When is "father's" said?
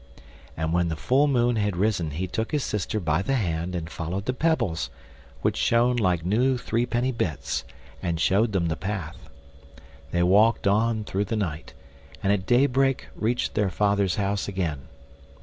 13.69-14.15